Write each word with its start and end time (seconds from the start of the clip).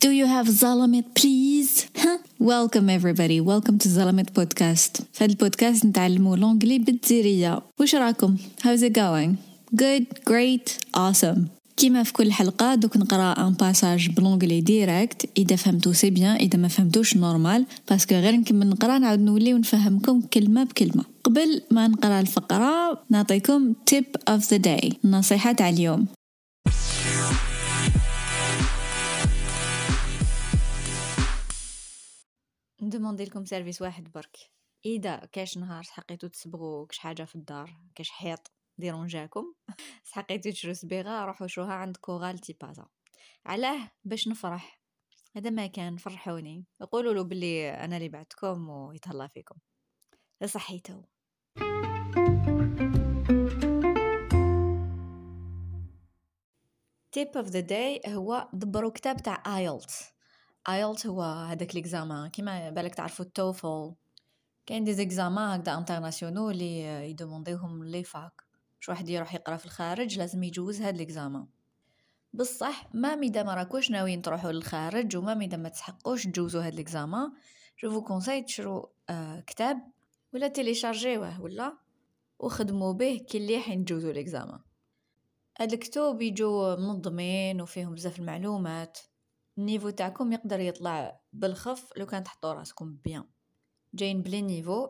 Do 0.00 0.10
you 0.10 0.24
have 0.24 0.46
Zalamet 0.46 1.06
please? 1.14 1.72
Welcome 2.38 2.88
everybody, 2.88 3.38
welcome 3.38 3.76
to 3.78 3.88
Zalamet 3.88 4.32
podcast. 4.32 5.02
في 5.12 5.24
هذا 5.24 5.32
البودكاست 5.32 5.86
نتعلموا 5.86 6.36
l'anglais 6.36 6.78
بالجزيرية. 6.78 7.62
وش 7.80 7.94
راكم؟ 7.94 8.36
How's 8.62 8.82
it 8.82 8.92
going? 8.92 9.36
Good, 9.76 10.04
great, 10.30 10.78
awesome. 10.96 11.38
كيما 11.76 12.02
في 12.02 12.12
كل 12.12 12.32
حلقة 12.32 12.74
دوك 12.74 12.96
نقرا 12.96 13.46
un 13.46 13.52
passage 13.52 14.10
ب 14.10 14.15
l'anglais 14.15 14.60
direct 14.60 15.28
اذا 15.38 15.56
فهمتو 15.56 15.92
c'est 15.92 16.10
bien 16.10 16.36
اذا 16.36 16.58
ما 16.58 16.68
فهمتوش 16.68 17.16
normal 17.16 17.66
parce 17.90 18.05
que 18.05 18.14
غير 18.14 18.36
نكمل 18.36 18.68
نقرا 18.68 18.98
نعاود 18.98 19.20
نولي 19.20 19.54
ونفهمكم 19.54 20.20
كلمة 20.20 20.64
بكلمة 20.64 21.04
قبل 21.24 21.62
ما 21.70 21.88
نقرا 21.88 22.20
الفقرة 22.20 23.02
نعطيكم 23.10 23.72
tip 23.90 24.34
of 24.34 24.40
the 24.40 24.58
day 24.58 24.94
النصيحة 25.04 25.52
تاع 25.52 25.68
اليوم 25.68 26.06
ندوموندي 32.82 33.24
لكم 33.24 33.44
service 33.44 33.82
واحد 33.82 34.12
برك. 34.12 34.36
إذا 34.86 35.16
كاش 35.16 35.58
نهار 35.58 35.82
حقيتو 35.82 36.26
تسبغو 36.26 36.86
كش 36.86 36.98
حاجة 36.98 37.22
في 37.24 37.34
الدار 37.36 37.76
كاش 37.94 38.10
حيط 38.10 38.52
ديرونجاكم 38.78 39.54
حقيتو 40.12 40.50
تشرو 40.50 40.72
صبيغه 40.72 41.24
روحو 41.24 41.46
شوها 41.46 41.72
عند 41.72 41.96
كوغال 41.96 42.38
تيبازا 42.38 42.86
علاه 43.46 43.90
باش 44.04 44.28
نفرح. 44.28 44.80
هذا 45.36 45.50
ما 45.50 45.66
كان 45.66 45.96
فرحوني. 45.96 46.64
قولوا 46.92 47.14
له 47.14 47.24
بلي 47.24 47.70
أنا 47.70 47.96
اللي 47.96 48.08
بعتكم 48.08 48.68
ويتهلا 48.68 49.26
فيكم. 49.26 49.56
صحيتو 50.44 51.02
tip 57.12 57.36
of 57.36 57.46
the 57.48 57.60
day 57.60 58.00
هو 58.08 58.48
دبروا 58.52 58.90
كتاب 58.90 59.16
تاع 59.16 59.58
IELTS 59.58 60.19
IELTS 60.68 61.06
هو 61.06 61.22
هذاك 61.22 61.74
l'examen 61.74 62.30
كيما 62.30 62.70
بالك 62.70 62.94
تعرفوا 62.94 63.24
ال 63.24 63.34
TOEFL. 63.34 63.94
كاين 64.66 64.84
des 64.84 64.94
examens 64.94 65.60
هكذا 65.60 65.78
internationaux 65.78 66.50
اللي 66.50 67.10
يدومونديوهم 67.10 67.84
les 67.84 68.04
facs. 68.04 68.42
باش 68.80 68.88
واحد 68.88 69.08
يروح 69.08 69.34
يقرا 69.34 69.56
في 69.56 69.66
الخارج 69.66 70.18
لازم 70.18 70.42
يجوز 70.42 70.82
هاد 70.82 70.96
l'examen 70.96 71.46
بصح 72.34 72.94
même 72.94 73.16
إذا 73.16 73.42
ما 73.42 73.54
راكوش 73.54 73.90
ناويين 73.90 74.22
تروحوا 74.22 74.52
للخارج 74.52 75.16
و 75.16 75.34
même 75.34 75.49
إذا 75.49 75.56
ما 75.56 75.68
تسحقوش 75.68 76.24
تجوزوا 76.24 76.66
هاد 76.66 76.74
l'examen 76.74 77.32
je 77.82 77.90
vous 77.90 78.02
conseille 78.02 78.42
تشرو 78.42 78.92
آه 79.10 79.40
كتاب 79.40 79.90
ولا 80.34 80.48
تيليشارجيوه 80.48 81.40
ولا 81.40 81.76
وخدموا 82.38 82.92
به 82.92 83.18
كي 83.28 83.38
اللي 83.38 83.60
حين 83.60 83.84
تجوزوا 83.84 84.12
l'examen 84.12 84.60
هاد 85.60 85.72
الكتب 85.72 86.22
يجوا 86.22 86.76
منظمين 86.76 87.60
وفيهم 87.60 87.94
بزاف 87.94 88.18
المعلومات. 88.18 88.98
ال 89.60 89.64
niveau 89.64 89.90
تاعكم 89.90 90.32
يقدر 90.32 90.60
يطلع 90.60 91.20
بالخف 91.32 91.92
لو 91.96 92.06
كان 92.06 92.24
تحطوا 92.24 92.52
راسكم 92.52 92.96
bien. 93.04 93.24
جايين 93.94 94.22
ب 94.22 94.27
les 94.27 94.42
niveaux 94.42 94.88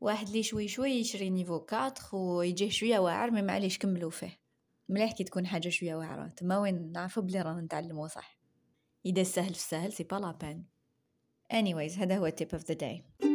واحد 0.00 0.28
لي 0.28 0.42
شوي 0.42 0.68
شوي 0.68 0.90
يشري 0.90 1.30
niveau 1.30 1.66
4 1.72 1.94
ويجيه 2.12 2.70
شوية 2.70 2.98
واعر 2.98 3.30
ما 3.30 3.40
معليش 3.40 3.78
كملوا 3.78 4.10
فيه. 4.10 4.40
مليح 4.88 5.12
كي 5.12 5.24
تكون 5.24 5.46
حاجة 5.46 5.68
شوية 5.68 5.94
واعرة. 5.94 6.28
تما 6.28 6.58
وين 6.58 6.92
نعرفوا 6.92 7.22
بلي 7.22 7.42
رانا 7.42 7.60
نتعلموا 7.60 8.08
صح. 8.08 8.38
إذا 9.06 9.22
سهل 9.22 9.54
في 9.54 9.60
سهل 9.60 9.92
c'est 9.92 10.04
pas 10.04 10.16
la 10.16 10.32
peine. 10.32 10.66
Anyways 11.52 11.98
هذا 11.98 12.18
هو 12.18 12.30
tip 12.30 12.58
of 12.58 12.62
the 12.62 12.74
day. 12.74 13.25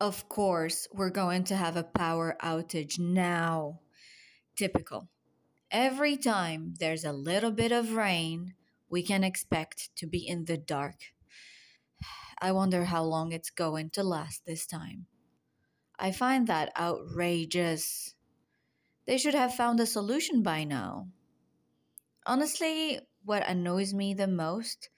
Of 0.00 0.28
course, 0.28 0.86
we're 0.94 1.10
going 1.10 1.42
to 1.44 1.56
have 1.56 1.76
a 1.76 1.82
power 1.82 2.36
outage 2.40 3.00
now. 3.00 3.80
Typical. 4.54 5.08
Every 5.72 6.16
time 6.16 6.74
there's 6.78 7.04
a 7.04 7.12
little 7.12 7.50
bit 7.50 7.72
of 7.72 7.96
rain, 7.96 8.54
we 8.88 9.02
can 9.02 9.24
expect 9.24 9.90
to 9.96 10.06
be 10.06 10.18
in 10.18 10.44
the 10.44 10.56
dark. 10.56 10.94
I 12.40 12.52
wonder 12.52 12.84
how 12.84 13.02
long 13.02 13.32
it's 13.32 13.50
going 13.50 13.90
to 13.90 14.04
last 14.04 14.46
this 14.46 14.66
time. 14.66 15.06
I 15.98 16.12
find 16.12 16.46
that 16.46 16.70
outrageous. 16.78 18.14
They 19.04 19.18
should 19.18 19.34
have 19.34 19.56
found 19.56 19.80
a 19.80 19.86
solution 19.86 20.44
by 20.44 20.62
now. 20.62 21.08
Honestly, 22.24 23.00
what 23.24 23.44
annoys 23.48 23.92
me 23.92 24.14
the 24.14 24.28
most 24.28 24.90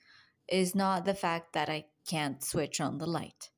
is 0.47 0.75
not 0.75 1.06
the 1.06 1.15
fact 1.15 1.55
that 1.55 1.71
I 1.71 1.87
can't 2.06 2.44
switch 2.44 2.83
on 2.83 2.99
the 2.99 3.06
light 3.06 3.49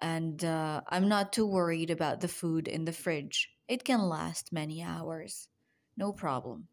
and 0.00 0.44
uh, 0.44 0.82
I'm 0.88 1.08
not 1.08 1.32
too 1.32 1.46
worried 1.46 1.90
about 1.90 2.20
the 2.20 2.28
food 2.28 2.68
in 2.68 2.84
the 2.84 2.92
fridge. 2.92 3.50
It 3.68 3.84
can 3.84 4.02
last 4.02 4.52
many 4.52 4.82
hours. 4.82 5.48
No 5.96 6.12
problem. 6.12 6.68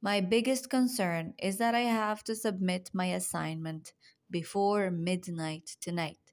My 0.00 0.20
biggest 0.20 0.70
concern 0.70 1.34
is 1.38 1.58
that 1.58 1.74
I 1.74 1.80
have 1.80 2.22
to 2.24 2.34
submit 2.34 2.90
my 2.92 3.06
assignment 3.06 3.92
before 4.30 4.90
midnight 4.90 5.76
tonight. 5.80 6.32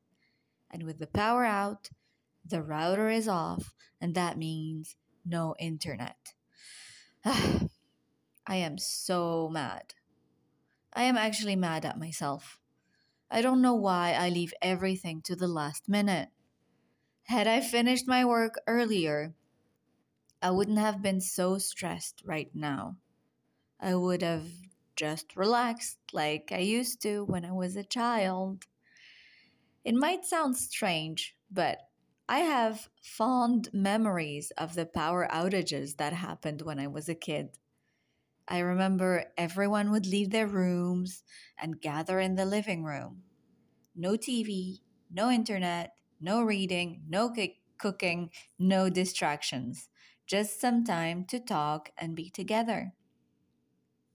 And 0.70 0.84
with 0.84 1.00
the 1.00 1.08
power 1.08 1.44
out, 1.46 1.90
the 2.46 2.62
router 2.62 3.10
is 3.10 3.28
off, 3.28 3.74
and 4.00 4.14
that 4.14 4.38
means 4.38 4.96
no 5.26 5.56
internet. 5.60 6.34
I 7.26 7.68
am 8.50 8.78
so 8.78 9.50
mad. 9.52 9.96
I 10.94 11.04
am 11.04 11.18
actually 11.18 11.56
mad 11.56 11.86
at 11.86 12.00
myself. 12.00 12.60
I 13.30 13.42
don't 13.42 13.62
know 13.62 13.76
why 13.76 14.14
I 14.14 14.30
leave 14.30 14.54
everything 14.62 15.22
to 15.24 15.36
the 15.36 15.48
last 15.48 15.90
minute. 15.90 16.30
Had 17.24 17.48
I 17.48 17.62
finished 17.62 18.08
my 18.08 18.24
work 18.24 18.56
earlier, 18.68 19.34
I 20.42 20.52
wouldn't 20.52 20.78
have 20.78 21.02
been 21.02 21.22
so 21.22 21.58
stressed 21.58 22.22
right 22.24 22.52
now. 22.54 22.98
I 23.80 23.96
would 23.96 24.22
have 24.22 24.48
just 24.96 25.36
relaxed 25.36 25.98
like 26.14 26.52
I 26.52 26.60
used 26.60 27.02
to 27.02 27.26
when 27.26 27.44
I 27.44 27.52
was 27.52 27.76
a 27.76 27.84
child. 27.84 28.66
It 29.84 29.96
might 29.96 30.26
sound 30.26 30.56
strange, 30.56 31.36
but 31.52 31.80
I 32.30 32.40
have 32.40 32.90
fond 33.02 33.70
memories 33.74 34.52
of 34.58 34.76
the 34.76 34.86
power 34.86 35.28
outages 35.32 35.98
that 35.98 36.14
happened 36.14 36.62
when 36.62 36.80
I 36.80 36.88
was 36.88 37.10
a 37.10 37.16
kid. 37.16 37.58
I 38.48 38.60
remember 38.60 39.26
everyone 39.38 39.92
would 39.92 40.06
leave 40.06 40.30
their 40.30 40.48
rooms 40.48 41.24
and 41.58 41.82
gather 41.82 42.20
in 42.20 42.36
the 42.36 42.46
living 42.46 42.84
room. 42.84 43.24
No 43.96 44.12
TV, 44.12 44.82
no 45.12 45.32
internet, 45.32 45.94
no 46.22 46.44
reading, 46.44 47.02
no 47.08 47.34
cooking, 47.78 48.30
no 48.60 48.90
distractions. 48.90 49.90
Just 50.28 50.60
some 50.62 50.84
time 50.84 51.26
to 51.26 51.40
talk 51.40 51.92
and 51.98 52.16
be 52.16 52.30
together. 52.30 52.94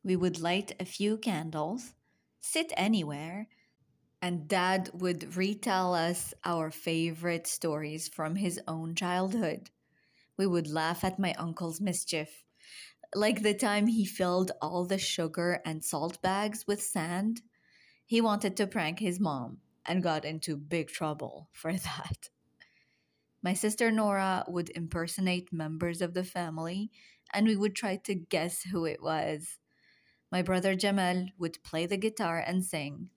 We 0.04 0.16
would 0.16 0.40
light 0.40 0.72
a 0.78 0.84
few 0.84 1.16
candles, 1.16 1.94
sit 2.40 2.72
anywhere, 2.76 3.48
and 4.22 4.48
Dad 4.48 4.90
would 4.94 5.36
retell 5.36 5.94
us 5.94 6.34
our 6.44 6.70
favorite 6.70 7.46
stories 7.46 8.08
from 8.08 8.36
his 8.36 8.60
own 8.68 8.94
childhood. 8.94 9.70
We 10.36 10.46
would 10.46 10.68
laugh 10.68 11.04
at 11.04 11.18
my 11.18 11.34
uncle's 11.34 11.80
mischief 11.80 12.44
like 13.14 13.42
the 13.42 13.54
time 13.54 13.86
he 13.86 14.04
filled 14.04 14.52
all 14.62 14.84
the 14.84 14.98
sugar 14.98 15.60
and 15.64 15.84
salt 15.84 16.20
bags 16.22 16.66
with 16.66 16.82
sand. 16.82 17.42
He 18.06 18.20
wanted 18.20 18.56
to 18.56 18.66
prank 18.66 18.98
his 18.98 19.18
mom 19.18 19.58
and 19.86 20.02
got 20.02 20.24
into 20.24 20.56
big 20.56 20.88
trouble 20.88 21.48
for 21.52 21.72
that. 21.72 22.30
My 23.42 23.54
sister 23.54 23.90
Nora 23.90 24.44
would 24.48 24.70
impersonate 24.70 25.52
members 25.52 26.02
of 26.02 26.12
the 26.12 26.24
family, 26.24 26.90
and 27.32 27.46
we 27.46 27.56
would 27.56 27.74
try 27.74 27.96
to 27.96 28.14
guess 28.14 28.62
who 28.62 28.84
it 28.84 29.02
was. 29.02 29.58
My 30.30 30.42
brother 30.42 30.74
Jamal 30.74 31.26
would 31.38 31.62
play 31.64 31.86
the 31.86 31.96
guitar 31.96 32.38
and 32.38 32.64
sing. 32.64 33.08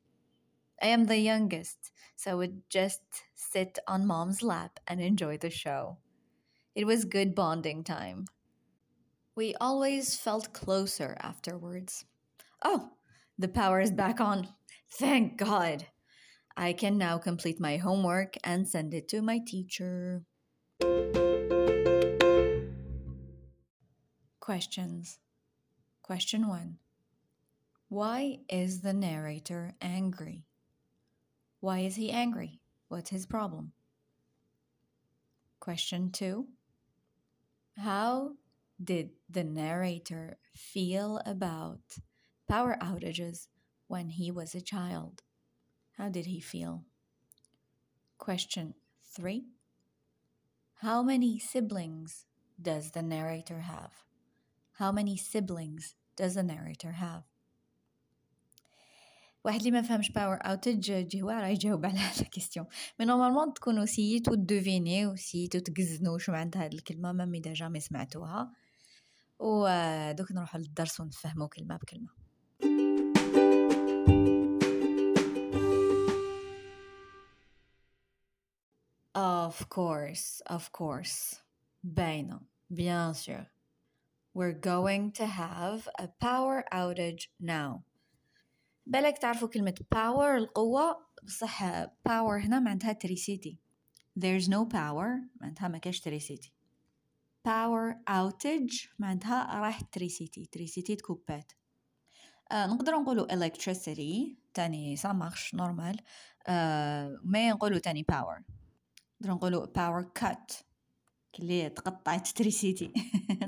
I 0.82 0.88
am 0.88 1.06
the 1.06 1.18
youngest, 1.18 1.92
so 2.16 2.32
I 2.32 2.36
would 2.36 2.62
just 2.70 3.02
sit 3.36 3.80
on 3.88 4.08
mom's 4.08 4.42
lap 4.42 4.80
and 4.88 5.02
enjoy 5.02 5.38
the 5.38 5.50
show. 5.50 5.98
It 6.74 6.86
was 6.86 7.06
good 7.06 7.36
bonding 7.36 7.84
time. 7.84 8.26
We 9.36 9.56
always 9.60 10.16
felt 10.16 10.54
closer 10.54 11.18
afterwards. 11.20 12.06
Oh, 12.64 12.92
the 13.38 13.48
power 13.48 13.80
is 13.82 13.92
back 13.92 14.22
on. 14.22 14.48
Thank 14.92 15.38
God. 15.38 15.88
I 16.56 16.74
can 16.74 17.00
now 17.00 17.18
complete 17.18 17.60
my 17.60 17.78
homework 17.78 18.36
and 18.44 18.68
send 18.68 18.94
it 18.94 19.08
to 19.10 19.24
my 19.24 19.40
teacher. 19.40 20.24
Questions. 24.40 25.18
Question 26.04 26.48
1. 26.48 26.78
Why 27.90 28.40
is 28.50 28.82
the 28.82 28.94
narrator 28.94 29.74
angry? 29.82 30.46
Why 31.60 31.80
is 31.80 31.96
he 31.96 32.12
angry? 32.12 32.60
What's 32.88 33.10
his 33.10 33.26
problem? 33.26 33.72
Question 35.60 36.12
2. 36.12 36.46
How 37.78 38.34
did 38.83 39.11
the 39.29 39.45
narrator 39.45 40.39
feel 40.55 41.21
about 41.27 41.81
power 42.49 42.77
outages 42.81 43.49
when 43.87 44.11
he 44.11 44.31
was 44.31 44.55
a 44.55 44.61
child? 44.61 45.23
How 45.97 46.09
did 46.09 46.27
he 46.27 46.41
feel? 46.41 46.85
Question 48.19 48.75
three 49.15 49.47
How 50.77 51.03
many 51.03 51.39
siblings 51.39 52.27
does 52.61 52.91
the 52.91 53.03
narrator 53.03 53.61
have 53.61 53.93
how 54.79 54.93
many 54.93 55.17
siblings 55.17 55.95
does 56.17 56.35
the 56.35 56.43
narrator 56.43 56.93
have 56.93 57.23
واحد 59.45 59.59
اللي 59.59 59.71
ما 59.71 59.83
فهمش 59.83 60.13
باور 60.13 60.37
اوتج 60.37 60.93
جي 60.93 61.23
راه 61.23 61.47
يجاوب 61.47 61.87
على 61.87 61.99
هاد 61.99 62.21
الكيستيون 62.21 62.67
مي 63.01 63.07
نورمالمون 63.07 63.55
تكونوا 63.55 63.85
سيتو 63.85 64.35
دوفيني 64.35 65.17
سيتو 65.17 65.59
تقزنوا 65.59 66.19
شو 66.19 66.33
معناتها 66.33 66.65
هاد 66.65 66.73
الكلمه 66.73 67.13
ميم 67.13 67.35
اذا 67.35 67.53
جامي 67.53 67.81
سمعتوها 67.81 68.53
ودوك 69.40 70.32
نروحوا 70.32 70.60
للدرس 70.60 71.00
ونفهموا 71.00 71.48
كلمة 71.48 71.78
بكلمة 71.78 72.10
Of 79.16 79.70
course, 79.70 80.42
of 80.50 80.72
course. 80.72 81.42
باينة. 81.84 82.40
Bien 82.72 83.14
sûr. 83.14 83.46
We're 84.34 84.52
going 84.54 85.12
to 85.12 85.26
have 85.26 85.88
a 86.00 86.08
power 86.08 86.64
outage 86.72 87.28
now. 87.40 87.84
بالك 88.86 89.18
تعرفوا 89.18 89.48
كلمة 89.48 89.76
power 89.96 90.36
القوة 90.38 91.06
بصح 91.24 91.84
power 91.86 92.44
هنا 92.44 92.60
معناتها 92.60 92.94
تريسيتي 92.94 93.58
there's 94.20 94.48
no 94.48 94.66
power 94.74 95.08
معناتها 95.42 95.68
ما 95.68 95.78
كاش 95.78 96.00
تريسيتي 96.00 96.53
power 97.48 97.96
outage 98.10 98.88
معناتها 99.00 99.60
راح 99.60 99.82
تريسيتي 99.82 100.46
تريسيتي 100.46 100.96
تكوبات 100.96 101.52
آه 102.52 102.66
نقدر 102.66 102.92
نقولوا 102.92 103.28
electricity 103.28 104.36
تاني 104.54 104.98
ça 104.98 105.10
marche 105.10 105.58
normal. 105.58 106.02
آه 106.48 107.20
ما 107.24 107.50
نقولوا 107.50 107.80
تاني 107.80 108.06
power. 108.12 108.42
نقدر 109.22 109.34
نقولوا 109.34 109.66
power 109.66 110.06
cut 110.24 110.64
كلي 111.36 111.70
تقطعت 111.70 112.28
تريسيتي 112.28 112.94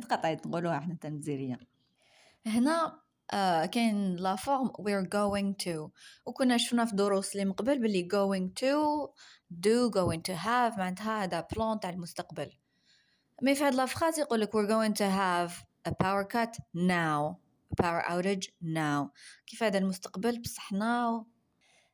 تقطعت 0.01 0.47
نقولوها 0.47 0.77
إحنا 0.77 0.95
تنزيرية 0.95 1.59
هنا 2.45 3.01
uh, 3.33 3.65
كاين 3.65 4.15
la 4.15 4.35
forme 4.35 4.67
we're 4.67 5.07
going 5.07 5.65
to. 5.65 5.89
وكنا 6.25 6.57
شفنا 6.57 6.85
في 6.85 6.95
دروس 6.95 7.31
اللي 7.31 7.45
مقبل 7.45 7.79
باللي 7.79 8.07
going 8.11 8.49
to 8.61 9.07
do 9.53 9.91
going 9.91 10.21
to 10.21 10.35
have 10.45 10.77
معناتها 10.79 11.23
هذا 11.23 11.47
plan 11.55 11.79
تاع 11.79 11.89
المستقبل. 11.89 12.51
mais 13.41 13.55
في 13.55 13.63
هاد 13.63 13.75
la 13.75 13.86
phrase 13.86 14.19
يقول 14.19 14.41
لك 14.41 14.49
we're 14.49 14.69
going 14.69 14.93
to 14.97 15.05
have 15.05 15.51
a 15.89 15.91
power 15.91 16.23
cut 16.23 16.57
now. 16.75 17.37
A 17.73 17.83
power 17.83 18.03
outage 18.09 18.47
now. 18.61 19.11
كيف 19.47 19.63
هذا 19.63 19.77
المستقبل؟ 19.77 20.41
بصح 20.41 20.73
now. 20.73 21.25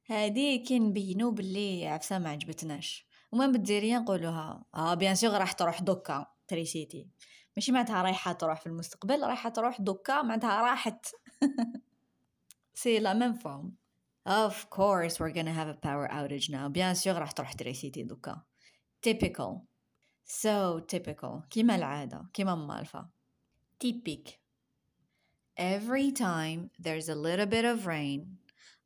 هادي 0.09 0.57
كي 0.57 0.79
نبينو 0.79 1.31
باللي 1.31 1.87
عفسة 1.87 2.19
ما 2.19 2.29
عجبتناش. 2.29 3.07
وما 3.31 3.47
بالديريه 3.47 3.97
نقولوها. 3.97 4.65
آه 4.75 4.93
bien 4.93 5.15
sûr 5.15 5.31
راح 5.31 5.51
تروح 5.51 5.81
دوكا 5.81 6.25
تريسيتي 6.47 7.07
ماشي 7.55 7.71
معناتها 7.71 8.01
رايحة 8.01 8.33
تروح 8.33 8.61
في 8.61 8.67
المستقبل 8.67 9.23
رايحة 9.23 9.49
تروح 9.49 9.81
دوكا 9.81 10.21
معناتها 10.21 10.61
راحت. 10.61 11.05
c'est 12.73 12.99
la 12.99 13.13
même 13.13 13.33
forme 13.33 13.75
Of 14.29 14.69
course 14.69 15.13
we're 15.19 15.33
gonna 15.33 15.53
have 15.53 15.67
a 15.67 15.79
power 15.87 16.07
outage 16.11 16.49
now. 16.49 16.67
bien 16.67 16.95
sûr 16.95 17.15
راح 17.15 17.31
تروح 17.31 17.53
تريسيتي 17.53 18.03
دوكا. 18.03 18.41
Typical. 19.07 19.70
So 20.31 20.79
typical. 20.79 21.43
كيما 21.49 21.75
العادة. 21.75 22.29
كيما 22.33 22.55
مالفة. 22.55 23.09
Typique. 23.79 24.39
Every 25.57 26.11
time 26.11 26.69
there's 26.79 27.09
a 27.09 27.15
little 27.15 27.45
bit 27.45 27.65
of 27.65 27.85
rain. 27.85 28.37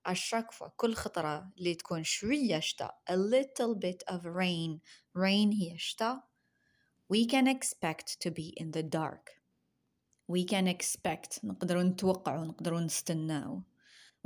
الشكفة 0.08 0.72
كل 0.78 0.96
خطرة 0.96 1.52
اللي 1.58 1.76
تكون 1.76 2.04
شوية 2.04 2.60
شتاء. 2.60 3.02
A 3.10 3.16
little 3.16 3.76
bit 3.76 4.16
of 4.16 4.26
rain. 4.26 4.80
Rain 5.16 5.54
هي 5.54 5.78
شتاء. 5.78 6.24
We 7.14 7.28
can 7.28 7.48
expect 7.48 8.20
to 8.22 8.32
be 8.32 8.54
in 8.58 8.72
the 8.72 8.84
dark. 8.84 9.30
We 10.28 10.44
can 10.44 10.68
expect 10.68 11.44
نقدروا 11.44 11.84
نتوقعوا 11.84 12.46
نقدروا 12.46 12.82
نستناو 12.82 13.62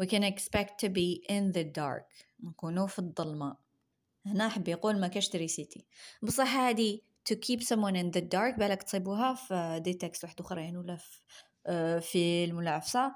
We 0.01 0.05
can 0.05 0.23
expect 0.23 0.79
to 0.79 0.89
be 0.89 1.25
in 1.29 1.51
the 1.51 1.63
dark 1.63 2.25
نكونوا 2.43 2.87
في 2.87 2.99
الظلمة 2.99 3.57
هنا 4.25 4.49
حب 4.49 4.67
يقول 4.67 4.99
ما 4.99 5.07
كاش 5.07 5.29
تريسيتي 5.29 5.85
بصح 6.21 6.55
هادي 6.55 7.08
to 7.29 7.35
keep 7.35 7.61
someone 7.63 7.95
in 7.95 8.11
the 8.11 8.21
dark 8.21 8.59
بالك 8.59 8.83
تصيبوها 8.83 9.33
في 9.33 9.79
دي 9.83 9.93
تكست 9.93 10.23
واحد 10.23 10.39
اخرين 10.39 10.77
ولا 10.77 10.95
في 10.95 12.01
فيلم 12.01 12.57
ولا 12.57 12.71
عفسة 12.71 13.11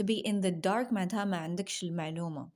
to 0.00 0.04
be 0.04 0.28
in 0.28 0.42
the 0.42 0.50
dark 0.50 0.92
معناتها 0.92 1.24
ما 1.24 1.36
عندكش 1.36 1.82
المعلومة. 1.82 2.50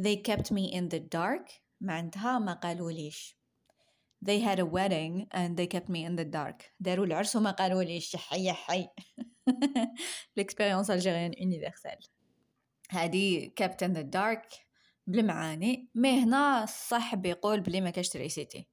They 0.00 0.16
kept 0.16 0.50
me 0.50 0.72
in 0.72 0.88
the 0.94 1.00
dark 1.00 1.52
معناتها 1.80 2.38
ما 2.38 2.52
قالوليش 2.52 3.36
they 4.22 4.38
had 4.38 4.58
a 4.60 4.64
wedding 4.64 5.26
and 5.32 5.56
they 5.56 5.66
kept 5.66 5.88
me 5.88 6.04
in 6.04 6.16
the 6.16 6.24
dark. 6.24 6.62
داروا 6.80 7.06
العرس 7.06 7.36
وما 7.36 7.50
قالوا 7.50 7.82
لي 7.82 8.00
حي 8.16 8.52
حي. 8.52 8.88
L'expérience 10.38 10.88
algérienne 10.88 11.34
universelle. 11.38 12.08
هذه 12.90 13.50
kept 13.60 13.82
in 13.82 13.92
the 13.92 14.04
dark 14.04 14.58
بالمعاني. 15.06 15.88
مي 15.94 16.22
هنا 16.22 16.66
صح 16.66 17.14
بيقول 17.14 17.60
بلي 17.60 17.80
ما 17.80 17.90
كاش 17.90 18.08
تريسيتي 18.08 18.71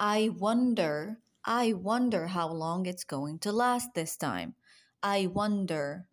I 0.00 0.28
wonder 0.28 1.18
I 1.44 1.72
wonder 1.72 2.26
how 2.28 2.48
long 2.48 2.86
it's 2.86 3.04
going 3.04 3.38
to 3.40 3.52
last 3.52 3.94
this 3.94 4.16
time 4.16 4.54
I 5.02 5.26
wonder 5.26 6.06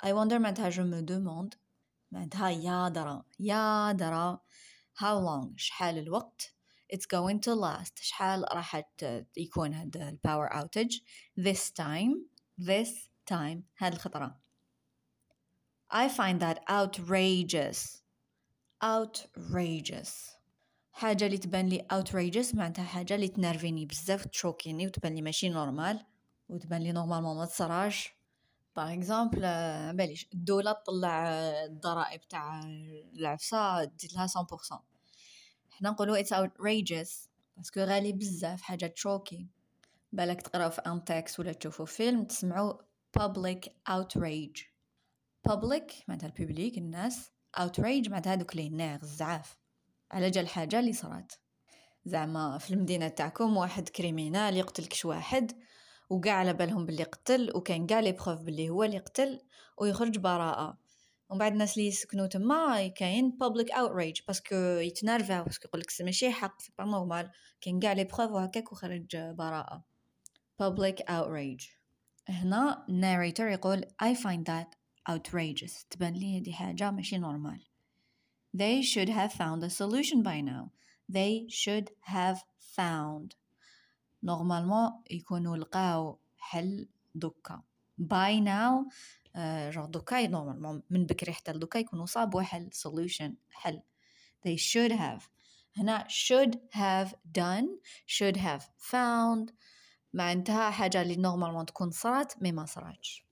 I 0.00 0.12
wonder 0.12 0.38
معناتها 0.38 0.70
je 0.70 0.82
me 0.82 1.02
demande 1.02 1.56
معناتها 2.12 2.50
يا 2.50 2.88
درا 2.88 3.24
يا 3.38 3.92
درا 3.92 4.40
how 5.00 5.18
long 5.18 5.56
شحال 5.56 5.98
الوقت 5.98 6.52
it's 6.88 7.06
going 7.06 7.40
to 7.40 7.54
last 7.54 8.02
شحال 8.02 8.44
راح 8.52 8.82
يكون 9.36 9.74
هذا 9.74 10.08
الباور 10.08 10.48
outage 10.48 11.00
this 11.36 11.70
time 11.70 12.28
this 12.58 13.08
time 13.26 13.64
هذه 13.76 13.92
الخطرة 13.92 14.36
I 15.90 16.08
find 16.08 16.40
that 16.40 16.64
outrageous 16.68 18.02
outrageous 18.82 20.36
حاجة 21.01 21.25
اللي 21.25 21.37
تبان 21.37 21.67
لي 21.67 21.87
outrageous 21.93 22.55
معناتها 22.55 22.83
حاجة 22.83 23.15
اللي 23.15 23.27
تنرفيني 23.27 23.85
بزاف 23.85 24.25
تشوكيني 24.25 24.87
وتبان 24.87 25.15
لي 25.15 25.21
ماشي 25.21 25.49
normal 25.49 26.05
وتبان 26.49 26.81
لي 26.81 26.91
normalement 26.91 27.37
ما 27.37 27.45
تصراش 27.45 28.15
par 28.75 28.93
exemple 28.93 29.41
باليش 29.93 30.29
الدولة 30.33 30.71
تطلع 30.71 31.29
الضرائب 31.65 32.21
تاع 32.27 32.61
العفسة 33.13 33.85
تزيد 33.85 34.13
لها 34.13 34.27
100% 34.27 34.31
حنا 35.71 35.89
نقولوا 35.89 36.23
it's 36.23 36.27
outrageous 36.27 37.29
parce 37.57 37.71
que 37.71 37.79
غالي 37.79 38.13
بزاف 38.13 38.61
حاجة 38.61 38.87
تشوكي. 38.87 39.47
بالك 40.11 40.41
تقراو 40.41 40.69
في 40.69 40.81
un 40.81 41.03
texte 41.03 41.39
ولا 41.39 41.53
تشوفوا 41.53 41.85
فيلم 41.85 42.23
تسمعوا 42.23 42.73
public 43.19 43.69
outrage. 43.89 44.61
Public 45.49 45.93
معناتها 46.07 46.27
ال 46.27 46.34
public 46.34 46.77
الناس. 46.77 47.31
Outrage 47.59 48.09
معناتها 48.09 48.31
هادوك 48.31 48.55
لي 48.55 48.69
ناغ 48.69 48.99
الزعاف 49.03 49.60
على 50.11 50.29
جال 50.29 50.47
حاجة 50.47 50.79
اللي 50.79 50.93
صرات. 50.93 51.33
زعما 52.05 52.57
في 52.57 52.73
المدينة 52.73 53.07
تاعكم 53.07 53.57
واحد 53.57 53.89
criminel 53.89 54.57
يقتل 54.57 54.85
كش 54.85 55.05
واحد 55.05 55.51
وقع 56.09 56.31
على 56.31 56.53
بالهم 56.53 56.85
باللي 56.85 57.03
قتل 57.03 57.51
وكاين 57.55 57.87
كاع 57.87 58.03
les 58.03 58.11
preuves 58.11 58.41
باللي 58.41 58.69
هو 58.69 58.83
اللي 58.83 58.97
قتل 58.97 59.39
ويخرج 59.77 60.17
براءة. 60.17 60.77
ومن 61.29 61.39
بعد 61.39 61.51
الناس 61.51 61.77
اللي 61.77 61.87
يسكنوا 61.87 62.27
تما 62.27 62.87
كاين 62.87 63.37
public 63.43 63.67
outrage 63.67 64.25
parce 64.27 64.44
que 64.44 64.55
يتنرفاو 64.55 65.43
parce 65.43 65.58
que 65.58 65.67
يقول 65.67 65.81
لك 65.81 65.87
ماشي 66.01 66.31
حق 66.31 66.61
c'est 66.61 66.71
pas 66.77 66.83
normal 66.85 67.31
كاين 67.61 67.79
كاع 67.79 67.93
les 67.93 68.03
preuves 68.03 68.31
وهكاك 68.31 68.71
وخرج 68.71 69.17
براءة. 69.17 69.83
Public 70.63 70.95
outrage. 71.09 71.65
هنا 72.29 72.85
narrator 72.89 73.39
يقول 73.39 73.85
I 74.03 74.15
find 74.15 74.43
that 74.49 74.75
outrageous. 75.11 75.85
تبان 75.89 76.13
لي 76.13 76.39
هذه 76.39 76.51
حاجة 76.51 76.91
ماشي 76.91 77.17
normal 77.17 77.70
they 78.54 78.82
should 78.82 79.08
have 79.08 79.32
found 79.32 79.62
a 79.62 79.70
solution 79.70 80.22
by 80.22 80.40
now 80.40 80.72
they 81.08 81.46
should 81.48 81.90
have 82.00 82.38
found 82.76 83.34
نورمالمون 84.22 84.90
يكونوا 85.10 85.56
لقاو 85.56 86.18
حل 86.38 86.88
دوكا 87.14 87.62
by 88.00 88.40
now 88.40 88.88
جو 89.70 89.86
دوكا 89.86 90.26
نورمالمون 90.26 90.82
من 90.90 91.06
بكري 91.06 91.32
حتى 91.32 91.52
لدوكا 91.52 91.78
يكونوا 91.78 92.06
صابوا 92.06 92.42
حل 92.42 92.70
solution 92.72 93.32
حل 93.52 93.82
they 94.46 94.56
should 94.56 94.92
have 94.92 95.28
هنا 95.76 96.08
should 96.08 96.58
have 96.72 97.14
done 97.38 97.68
should 98.06 98.36
have 98.36 98.62
found 98.78 99.52
معناتها 100.12 100.70
حاجة 100.70 101.02
اللي 101.02 101.16
نورمالمون 101.16 101.66
تكون 101.66 101.90
صارت 101.90 102.42
مي 102.42 102.52
ما 102.52 102.66
صراتش 102.66 103.26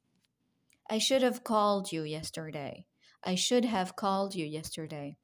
I 0.92 0.98
should 0.98 1.22
have 1.22 1.42
called 1.44 1.92
you 1.92 2.02
yesterday 2.02 2.84
I 3.26 3.34
should 3.34 3.64
have 3.64 3.96
called 3.96 4.34
you 4.34 4.46
yesterday 4.46 5.16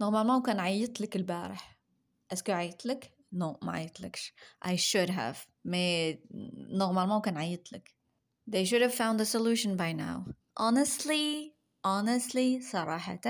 نورمالمون 0.00 0.42
كان 0.42 0.60
عيط 0.60 1.00
لك 1.00 1.16
البارح 1.16 1.78
اسكو 2.32 2.52
عيط 2.52 2.86
لك 2.86 3.16
نو 3.32 3.58
ما 3.62 3.72
عيط 3.72 4.00
لكش 4.00 4.34
I 4.64 4.76
should 4.76 5.10
have 5.10 5.36
مي 5.64 6.18
نورمالمون 6.70 7.20
كان 7.20 7.36
عيط 7.36 7.72
لك 7.72 7.94
They 8.46 8.64
should 8.66 8.82
have 8.82 8.94
found 8.94 9.18
a 9.20 9.24
solution 9.24 9.74
by 9.74 9.92
now. 9.92 10.26
Honestly, 10.58 11.54
honestly, 11.82 12.60
صراحة, 12.60 13.20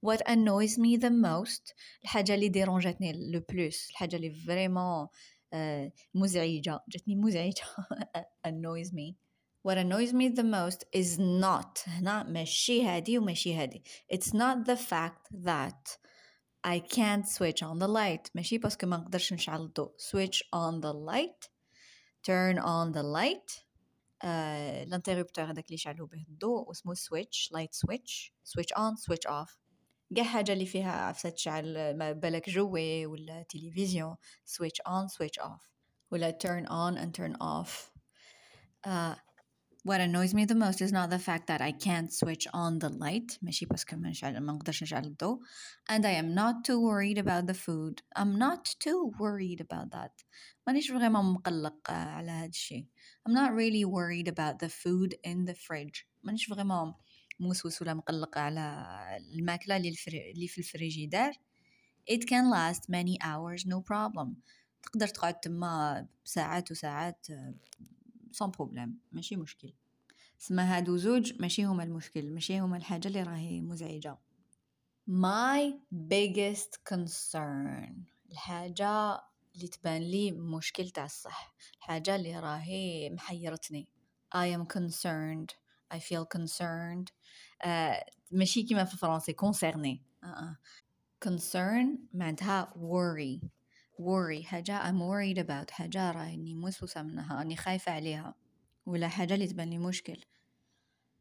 what 0.00 0.22
annoys 0.26 0.78
me 0.78 0.96
the 0.96 1.10
most, 1.10 1.74
الحاجة 2.02 2.34
اللي 2.34 2.48
ديرونجتني 2.48 3.12
le 3.12 3.40
plus, 3.40 3.90
الحاجة 3.90 4.16
اللي 4.16 4.34
vraiment 4.34 5.08
uh, 5.54 6.00
مزعجة 6.14 6.80
جتني 6.88 7.16
مزعجة 7.16 7.64
annoys 8.48 8.88
me 8.92 9.14
what 9.66 9.78
annoys 9.78 10.12
me 10.12 10.28
the 10.28 10.44
most 10.44 10.84
is 10.92 11.18
not 11.18 11.78
هنا 11.86 12.22
ماشي 12.22 12.84
هادي 12.84 13.18
وماشي 13.18 13.54
هادي 13.54 13.82
it's 14.12 14.32
not 14.34 14.66
the 14.66 14.76
fact 14.76 15.28
that 15.44 15.96
I 16.64 16.78
can't 16.78 17.26
switch 17.28 17.62
on 17.62 17.78
the 17.78 17.88
light 17.88 18.30
ماشي 18.34 18.58
باسكو 18.58 18.86
ما 18.86 18.96
نقدرش 18.96 19.32
نشعل 19.32 19.60
الضوء 19.60 19.96
switch 19.98 20.42
on 20.54 20.80
the 20.80 20.92
light 20.92 21.48
turn 22.22 22.58
on 22.58 22.92
the 22.92 23.02
light 23.02 23.62
الانتربتور 24.24 25.44
هذاك 25.44 25.64
اللي 25.64 25.74
يشعلوا 25.74 26.06
به 26.06 26.24
الضوء 26.28 26.70
اسمه 26.70 26.94
switch 26.94 27.50
light 27.54 27.74
switch 27.74 28.32
switch 28.44 28.78
on 28.78 28.96
switch 28.96 29.30
off 29.30 29.58
كاع 30.16 30.24
حاجه 30.24 30.52
اللي 30.52 30.66
فيها 30.66 30.92
عفسه 30.92 31.28
تشعل 31.28 31.96
ما 31.96 32.12
بالك 32.12 32.50
جوي 32.50 33.06
ولا 33.06 33.42
تلفزيون 33.42 34.16
switch 34.46 34.90
on 34.92 35.08
switch 35.08 35.44
off 35.44 35.70
ولا 36.10 36.38
turn 36.42 36.66
on 36.66 37.02
and 37.02 37.14
turn 37.14 37.36
off 37.40 37.90
uh, 38.86 39.16
what 39.86 40.00
annoys 40.00 40.32
me 40.32 40.44
the 40.44 40.54
most 40.54 40.80
is 40.80 40.92
not 40.92 41.10
the 41.10 41.18
fact 41.18 41.48
that 41.48 41.60
I 41.60 41.72
can't 41.72 42.12
switch 42.12 42.46
on 42.54 42.78
the 42.78 42.88
light 42.88 43.38
ماشي 43.42 43.66
باسكو 43.66 43.96
ما 43.96 44.10
نشعل 44.10 44.40
ما 44.40 44.52
نقدرش 44.52 44.82
نشعل 44.82 45.04
الضوء 45.04 45.40
and 45.90 46.06
I 46.06 46.12
am 46.12 46.34
not 46.34 46.64
too 46.64 46.78
worried 46.80 47.18
about 47.18 47.46
the 47.46 47.54
food 47.54 48.02
I'm 48.16 48.38
not 48.38 48.64
too 48.78 49.12
worried 49.18 49.60
about 49.60 49.90
that 49.90 50.24
مانيش 50.66 50.90
فريمون 50.90 51.32
مقلق 51.32 51.90
على 51.90 52.30
هاد 52.30 52.48
الشيء 52.48 52.86
I'm 53.28 53.32
not 53.32 53.52
really 53.52 53.84
worried 53.84 54.28
about 54.28 54.58
the 54.58 54.68
food 54.68 55.14
in 55.24 55.44
the 55.46 55.54
fridge 55.54 56.06
مانيش 56.22 56.46
فريمون 56.46 56.94
موسوس 57.40 57.82
ولا 57.82 57.94
مقلق 57.94 58.38
على 58.38 58.86
الماكلة 59.34 59.76
اللي, 59.76 59.88
الفري... 59.88 60.30
اللي 60.30 60.48
في 60.48 60.58
الفريجيدار 60.58 61.32
it 62.10 62.20
can 62.20 62.50
last 62.50 62.82
many 62.88 63.16
hours 63.24 63.66
no 63.66 63.80
problem 63.80 64.28
تقدر 64.82 65.08
تقعد 65.08 65.40
تما 65.40 66.06
ساعات 66.24 66.70
وساعات 66.70 67.26
sans 68.31 68.51
problème 68.51 68.99
ماشي 69.11 69.35
مشكل. 69.35 69.73
سما 70.37 70.77
هادو 70.77 70.97
زوج 70.97 71.41
ماشي 71.41 71.65
هما 71.65 71.83
المشكل. 71.83 72.33
ماشي 72.33 72.59
هما 72.59 72.77
الحاجة 72.77 73.07
اللي 73.07 73.23
راهي 73.23 73.61
مزعجة. 73.61 74.17
My 75.09 75.73
biggest 75.91 76.93
concern. 76.93 77.93
الحاجة 78.31 79.21
اللي 79.55 79.67
تبان 79.67 80.01
لي 80.01 80.31
مشكل 80.31 80.89
تاع 80.89 81.05
الصح. 81.05 81.55
الحاجة 81.77 82.15
اللي 82.15 82.39
راهي 82.39 83.09
محيرتني. 83.09 83.87
I 84.35 84.47
am 84.57 84.65
concerned. 84.65 85.55
I 85.93 85.99
feel 85.99 86.25
concerned. 86.37 87.07
uh, 87.63 88.11
ماشي 88.31 88.63
كيما 88.63 88.83
في 88.83 88.93
الفرنسي 88.93 89.35
concerné. 89.41 89.97
uh 90.25 90.27
-uh. 90.27 90.55
concern 91.29 91.85
معناتها 92.13 92.73
worry. 92.75 93.56
Worry 93.99 94.45
حاجة 94.45 94.83
I'm 94.83 94.99
worried 94.99 95.43
about 95.43 95.71
حاجة 95.71 96.11
راني 96.11 96.55
موسوسة 96.55 97.01
منها 97.01 97.37
راني 97.37 97.55
خايفة 97.55 97.91
عليها 97.91 98.35
ولا 98.85 99.07
حاجة 99.07 99.33
اللي 99.33 99.47
تبان 99.47 99.69
لي 99.69 99.77
مشكل. 99.77 100.17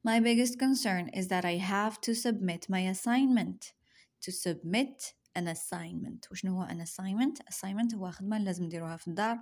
My 0.08 0.20
biggest 0.20 0.58
concern 0.58 1.08
is 1.08 1.26
that 1.28 1.44
I 1.44 1.56
have 1.56 2.00
to 2.00 2.14
submit 2.14 2.68
my 2.68 2.82
assignment. 2.94 3.72
To 4.22 4.30
submit 4.32 5.14
an 5.34 5.46
assignment. 5.48 6.30
وشنو 6.30 6.62
هو 6.62 6.66
an 6.66 6.80
assignment 6.80 7.54
assignment 7.54 7.94
هو 7.94 8.10
خدمة 8.10 8.38
لازم 8.38 8.64
نديروها 8.64 8.96
في 8.96 9.08
الدار 9.08 9.38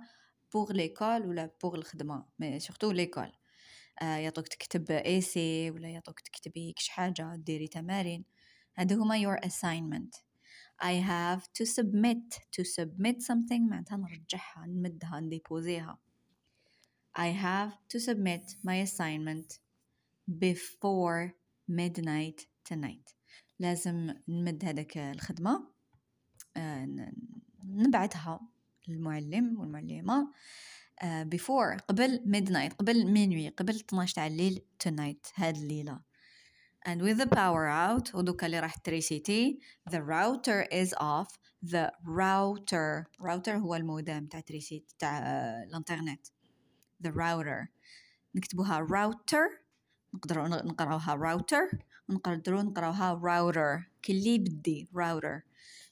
pour 0.53 0.71
l'école 0.71 1.25
ولا 1.25 1.51
pour 1.63 1.75
الخدمة. 1.75 2.25
surtout 2.57 2.91
l'école 2.91 3.31
آه 4.01 4.15
يعطوك 4.15 4.47
تكتب 4.47 4.91
essay 4.91 5.71
ولا 5.71 5.89
يعطوك 5.89 6.19
تكتبي 6.19 6.73
كش 6.73 6.89
حاجة 6.89 7.35
ديري 7.35 7.67
تمارين. 7.67 8.25
هادو 8.75 9.01
هما 9.01 9.17
your 9.23 9.39
assignment. 9.45 10.21
I 10.79 10.93
have 10.93 11.43
to 11.53 11.65
submit 11.65 12.39
to 12.51 12.63
submit 12.63 13.21
something 13.21 13.69
معناتها 13.69 13.97
نرجعها 13.97 14.65
نمدها 14.67 15.19
نديبوزيها 15.19 15.99
I 17.17 17.31
have 17.31 17.73
to 17.89 17.99
submit 17.99 18.55
my 18.63 18.75
assignment 18.87 19.59
before 20.29 21.33
midnight 21.71 22.45
tonight 22.69 23.15
لازم 23.59 24.13
نمد 24.27 24.65
هذاك 24.65 24.97
الخدمة 24.97 25.67
نبعثها 27.63 28.39
للمعلم 28.87 29.59
والمعلمة 29.59 30.31
before 31.03 31.79
قبل 31.87 32.19
midnight 32.25 32.75
قبل 32.75 33.11
minuit 33.11 33.49
قبل 33.49 33.75
12 33.75 34.15
تاع 34.15 34.27
الليل 34.27 34.61
tonight 34.83 35.31
هاد 35.35 35.57
الليلة 35.57 36.01
and 36.86 37.02
with 37.02 37.18
the 37.18 37.26
power 37.26 37.66
out 37.66 38.14
ودوكا 38.14 38.46
اللي 38.46 38.60
راح 38.60 38.76
تريسيتي 38.76 39.58
the 39.90 40.00
router 40.02 40.66
is 40.72 40.94
off 40.94 41.38
the 41.62 41.92
router 42.04 43.06
router 43.20 43.54
هو 43.56 43.74
المودم 43.74 44.26
تاع 44.26 44.40
تريسيت 44.40 44.92
تاع 44.98 45.18
الانترنت 45.62 46.26
the 47.06 47.10
router 47.10 47.68
نكتبوها 48.34 48.86
router 48.86 49.60
نقدروا 50.14 50.48
نقراوها 50.48 51.16
router 51.16 51.76
ونقدروا 52.08 52.62
نقراوها 52.62 53.20
router 53.24 53.84
كلي 54.04 54.38
بدي 54.38 54.88
router 54.94 55.44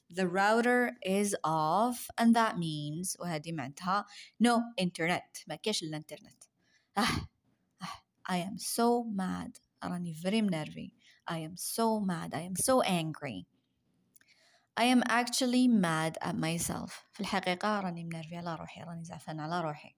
the 0.09 0.27
router 0.27 0.91
is 1.05 1.35
off 1.43 2.09
and 2.17 2.35
that 2.35 2.57
means 2.57 3.15
وهذه 3.19 3.51
معناتها 3.51 4.05
no 4.43 4.59
internet 4.81 5.43
ما 5.47 5.55
كاش 5.55 5.83
الانترنت 5.83 6.43
آه. 6.97 7.01
آه. 7.81 8.31
I 8.31 8.37
am 8.37 8.57
so 8.57 9.03
mad 9.17 9.59
راني 9.86 10.14
very 10.14 10.42
منرفي 10.42 10.92
I 11.30 11.34
am 11.34 11.56
so 11.56 12.00
mad 12.00 12.34
I 12.34 12.42
am 12.42 12.56
so 12.56 12.82
angry 12.82 13.46
I 14.76 14.84
am 14.84 15.02
actually 15.08 15.68
mad 15.68 16.18
at 16.20 16.36
myself 16.36 16.92
في 17.12 17.20
الحقيقة 17.20 17.80
راني 17.80 18.04
منرفي 18.04 18.36
على 18.36 18.54
روحي 18.54 18.82
راني 18.82 19.04
زعفان 19.04 19.40
على 19.40 19.60
روحي 19.60 19.94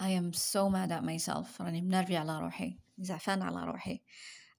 I 0.00 0.10
am 0.20 0.32
so 0.32 0.68
mad 0.68 0.90
at 0.90 1.04
myself 1.04 1.60
راني 1.60 1.82
منرفي 1.82 2.16
على 2.16 2.38
روحي 2.38 2.78
زعفان 2.98 3.42
على 3.42 3.64
روحي 3.64 4.02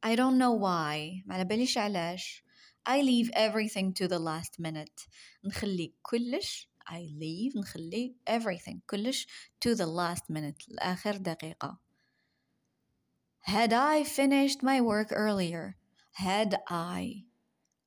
I 0.05 0.15
don't 0.15 0.37
know 0.37 0.53
why 0.53 1.25
ما 1.25 1.35
على 1.35 1.45
باليش 1.45 1.77
علاش 1.77 2.43
I 2.89 3.01
leave 3.01 3.29
everything 3.35 3.93
to 3.93 4.07
the 4.07 4.19
last 4.19 4.59
minute 4.59 5.07
نخلي 5.43 5.93
كلش 6.01 6.69
I 6.89 7.01
leave 7.21 7.57
نخلي 7.57 8.15
everything 8.29 8.79
كلش 8.87 9.27
to 9.65 9.75
the 9.75 9.85
last 9.85 10.23
minute 10.35 10.65
لآخر 10.67 11.17
دقيقة 11.17 11.82
Had 13.42 13.72
I 13.72 14.04
finished 14.04 14.62
my 14.62 14.80
work 14.80 15.08
earlier 15.10 15.76
had 16.12 16.60
I 16.68 17.24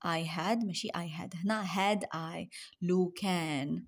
I 0.01 0.24
had 0.24 0.63
ماشي 0.66 0.90
I 0.96 1.08
had 1.08 1.36
هنا 1.36 1.63
had 1.66 2.06
I 2.13 2.50
لو 2.82 3.12
كان 3.12 3.86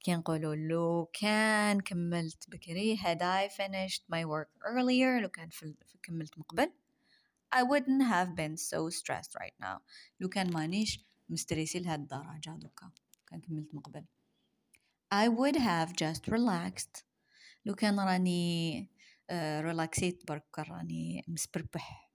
كي 0.00 0.14
نقولوا 0.14 0.54
لو 0.54 1.10
كان 1.12 1.80
كملت 1.80 2.50
بكري 2.50 2.96
had 2.96 3.22
I 3.22 3.48
finished 3.48 4.02
my 4.08 4.24
work 4.24 4.48
earlier 4.64 5.20
لو 5.22 5.28
كان 5.28 5.48
كملت 6.02 6.38
مقبل 6.38 6.72
I 7.54 7.62
wouldn't 7.62 8.02
have 8.02 8.34
been 8.34 8.56
so 8.56 8.88
stressed 8.88 9.34
right 9.40 9.54
now 9.60 9.80
لو 10.20 10.28
كان 10.28 10.52
مانيش 10.52 11.00
مستريسي 11.28 11.78
لهاد 11.78 12.00
الدرجة 12.00 12.50
دوكا 12.50 12.90
كان 13.26 13.40
كملت 13.40 13.74
مقبل 13.74 14.04
I 15.14 15.28
would 15.28 15.56
have 15.56 15.92
just 15.92 16.32
relaxed 16.32 17.04
لو 17.64 17.74
كان 17.74 18.00
راني 18.00 18.88
ريلاكسيت 19.60 20.26
برك 20.28 20.58
راني 20.58 21.24
مسبربح 21.28 22.12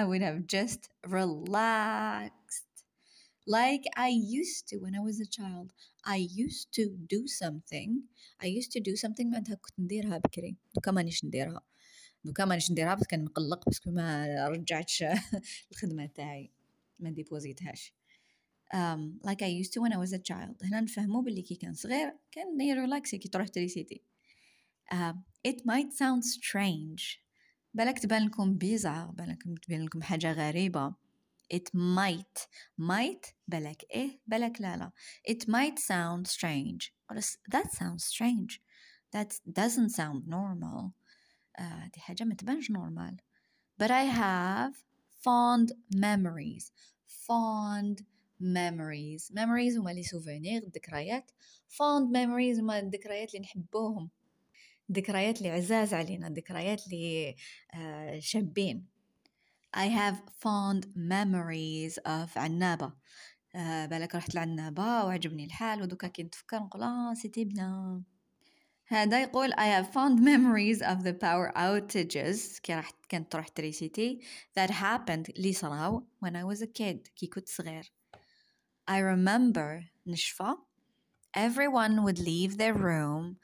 I 0.00 0.04
would 0.04 0.22
have 0.22 0.46
just 0.46 0.88
relaxed 1.06 2.70
like 3.46 3.84
I 3.96 4.08
used 4.08 4.68
to 4.68 4.76
when 4.78 4.94
I 4.94 5.00
was 5.00 5.20
a 5.20 5.26
child 5.38 5.72
I 6.04 6.16
used 6.44 6.72
to 6.78 6.84
do 7.14 7.26
something 7.26 7.90
I 8.44 8.46
used 8.46 8.72
to 8.72 8.80
do 8.80 8.96
something 8.96 9.26
معناتها 9.30 9.54
كنت 9.54 9.80
نديرها 9.80 10.18
بكري 10.18 10.56
دوكا 10.74 10.90
مانيش 10.90 11.24
نديرها 11.24 11.62
دوكا 12.24 12.44
مانيش 12.44 12.70
نديرها 12.70 12.94
بس 12.94 13.06
كان 13.06 13.24
مقلق 13.24 13.64
باسكو 13.66 13.90
ما 13.90 14.48
رجعتش 14.48 15.04
الخدمة 15.72 16.06
تاعي 16.06 16.50
ما 16.98 17.10
ديبوزيتهاش 17.10 17.94
um, 18.74 19.20
like 19.26 19.42
I 19.42 19.50
used 19.60 19.72
to 19.72 19.80
when 19.80 19.92
I 19.92 19.98
was 19.98 20.12
a 20.12 20.18
child 20.18 20.64
هنا 20.64 20.80
نفهمو 20.80 21.20
باللي 21.20 21.42
كي 21.42 21.54
كان 21.54 21.74
صغير 21.74 22.12
كان 22.32 22.60
يريلاكسي 22.60 23.18
كي 23.18 23.28
تروح 23.28 23.48
تريسيتي 23.48 24.02
uh, 24.94 25.14
it 25.48 25.56
might 25.66 25.92
sound 25.92 26.24
strange 26.24 27.20
بالك 27.74 27.98
تبان 27.98 28.26
لكم 28.26 28.54
بيزار 28.54 29.06
بالك 29.06 29.42
تبان 29.62 29.84
لكم 29.84 30.02
حاجة 30.02 30.32
غريبة 30.32 30.94
it 31.54 31.68
might 31.74 32.46
might 32.80 33.32
بالك 33.48 33.84
إيه 33.90 34.20
بالك 34.26 34.60
لا 34.60 34.76
لا 34.76 34.92
it 35.30 35.44
might 35.48 35.78
sound 35.78 36.26
strange 36.26 36.92
that 37.54 37.70
sounds 37.72 38.04
strange 38.04 38.60
that 39.16 39.40
doesn't 39.60 39.90
sound 39.90 40.26
normal 40.28 40.92
uh, 41.58 41.90
دي 41.94 42.00
حاجة 42.00 42.24
ما 42.24 42.34
تبانش 42.34 42.72
normal 42.72 43.14
but 43.82 43.90
I 43.90 44.04
have 44.04 44.74
fond 45.24 45.72
memories 45.94 46.70
fond 47.06 48.04
memories 48.40 49.30
memories 49.32 49.76
هما 49.78 49.90
لي 49.90 50.02
سوفونير 50.02 50.62
الذكريات 50.62 51.30
fond 51.68 52.06
memories 52.12 52.58
هما 52.60 52.78
الذكريات 52.78 53.28
اللي 53.28 53.40
نحبوهم 53.40 54.10
ذكريات 54.91 55.37
اللي 55.37 55.49
عزاز 55.49 55.93
علينا 55.93 56.29
ذكريات 56.29 56.87
اللي 56.87 57.35
uh, 57.73 58.19
شابين. 58.19 58.85
I 59.75 59.87
have 59.87 60.15
fond 60.15 60.85
memories 60.95 61.97
of 62.05 62.37
عنابة 62.37 62.93
آه 63.55 63.85
بالك 63.85 64.15
رحت 64.15 64.35
لعنابة 64.35 65.05
وعجبني 65.05 65.45
الحال 65.45 65.81
ودوكا 65.81 66.07
كي 66.07 66.23
نتفكر 66.23 66.59
نقول 66.59 66.83
آه 66.83 67.13
c'était 67.13 67.45
bien 67.45 68.03
هذا 68.87 69.21
يقول 69.21 69.53
I 69.53 69.55
have 69.55 69.87
fond 69.87 70.19
memories 70.19 70.81
of 70.81 71.03
the 71.03 71.13
power 71.13 71.51
outages. 71.57 72.61
كي 72.61 72.75
راح 72.75 72.91
كانت 73.09 73.31
تروح 73.31 73.47
تريسيتي 73.47 74.19
that 74.59 74.71
happened 74.71 75.29
اللي 75.29 75.53
صراو 75.53 76.07
when 76.25 76.31
I 76.31 76.55
was 76.55 76.61
a 76.61 76.67
kid 76.67 77.09
كي 77.15 77.27
كنت 77.27 77.49
صغير. 77.49 77.91
I 78.91 78.99
remember 78.99 79.83
نشفى. 80.07 80.55
Everyone 81.37 82.03
would 82.03 82.19
leave 82.19 82.57
their 82.57 82.73
room 82.73 83.37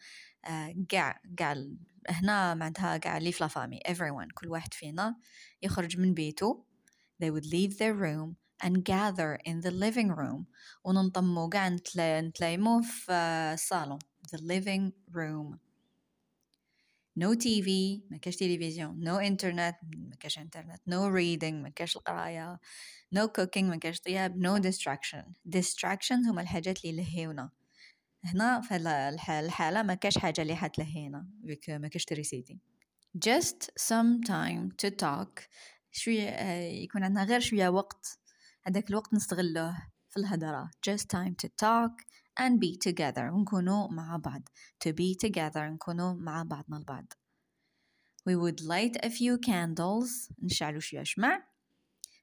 كاع 0.90 1.22
كاع 1.38 1.66
هنا 2.10 2.54
معناتها 2.54 2.98
كاع 2.98 3.18
اللي 3.18 3.32
في 3.32 3.44
la 3.44 3.52
famille 3.52 3.80
everyone 3.88 4.34
كل 4.34 4.48
واحد 4.48 4.74
فينا 4.74 5.16
يخرج 5.62 6.00
من 6.00 6.14
بيته 6.14 6.66
they 7.24 7.30
would 7.30 7.46
leave 7.46 7.78
their 7.78 7.94
room 7.94 8.36
and 8.64 8.84
gather 8.84 9.40
in 9.46 9.62
the 9.62 9.72
living 9.72 10.12
room. 10.12 10.46
وننطمو 10.84 11.50
كاع 11.50 11.70
نتلايمو 12.00 12.82
في 12.82 13.12
الصالون 13.54 14.00
the 14.28 14.40
living 14.40 14.92
room. 15.14 15.58
No 17.20 17.36
TV 17.36 17.70
ما 18.12 18.18
كاش 18.22 18.36
تلفزيون 18.36 19.04
no 19.06 19.22
internet 19.30 19.76
ما 19.98 20.16
كاش 20.20 20.40
انترنت 20.40 20.82
no 20.90 21.14
reading 21.14 21.54
ما 21.54 21.70
كاش 21.70 21.98
القراية 21.98 22.60
no 23.16 23.28
cooking 23.40 23.64
ما 23.64 23.76
كاش 23.76 24.00
طياب 24.00 24.36
no 24.44 24.62
distraction. 24.64 25.24
distractions 25.58 26.30
هما 26.30 26.42
الحاجات 26.42 26.86
اللي 26.86 27.02
يلهيونا. 27.02 27.50
هنا 28.24 28.62
في 28.62 28.76
الحالة 29.30 29.84
ما 29.84 29.94
كاش 29.94 30.18
حاجة 30.18 30.42
اللي 30.42 30.56
حتلهينا 30.56 31.28
بك 31.44 31.70
ما 31.70 31.88
كاش 31.88 32.06
تريسيتي 32.06 32.60
just 33.18 33.70
some 33.78 34.22
time 34.24 34.72
to 34.78 34.90
talk. 34.90 35.44
شوية 35.92 36.30
يكون 36.84 37.04
عندنا 37.04 37.24
غير 37.24 37.40
شوية 37.40 37.70
وقت. 37.70 38.20
هذاك 38.64 38.90
الوقت 38.90 39.14
نستغله 39.14 39.88
في 40.10 40.18
الهدرة. 40.18 40.72
Just 40.90 41.04
time 41.04 41.36
to 41.44 41.48
talk 41.48 42.06
and 42.40 42.60
be 42.60 42.90
together. 42.90 43.20
نكونوا 43.20 43.88
مع 43.88 44.18
بعض. 44.18 44.42
To 44.88 44.92
be 44.92 45.28
together. 45.28 45.58
نكونوا 45.58 46.14
مع 46.14 46.44
بعضنا 46.44 46.78
البعض. 46.78 47.14
We 48.30 48.34
would 48.36 48.62
light 48.62 49.06
a 49.06 49.10
few 49.10 49.38
candles. 49.48 50.34
نشعلوا 50.44 50.80
شوية 50.80 51.04
شمع. 51.04 51.44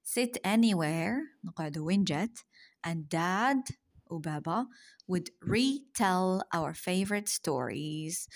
Sit 0.05 0.41
anywhere. 0.47 1.45
نقعدوا 1.45 1.87
وين 1.87 2.05
جات. 2.05 2.39
And 2.87 2.99
dad 3.15 3.75
وبابا 4.12 4.68
would 5.08 5.30
retell 5.42 6.44
our 6.54 6.74
favorite 6.74 7.30
stories 7.30 8.28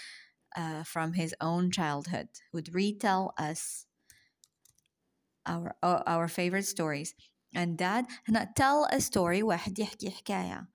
uh, 0.55 0.83
from 0.83 1.13
his 1.13 1.35
own 1.41 1.71
childhood 1.71 2.27
would 2.53 2.73
retell 2.73 3.33
us 3.37 3.85
our 5.45 5.75
our 5.83 6.27
favorite 6.27 6.65
stories 6.65 7.13
and 7.55 7.77
dad 7.77 8.05
هنا 8.27 8.53
tell 8.55 8.87
a 8.91 8.99
story 9.01 9.43
واحد 9.43 9.79
يحكي 9.79 10.09
حكاية 10.09 10.67